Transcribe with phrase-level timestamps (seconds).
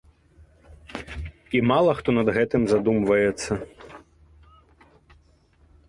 [1.59, 3.53] І мала хто над гэтым задумваецца.